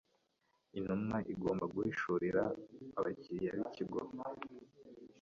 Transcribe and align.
Intumwa 0.77 1.17
igomba 1.33 1.65
guhishurira 1.73 2.43
abakiriya 2.97 3.51
b 3.57 3.59
Ikigo 3.67 3.99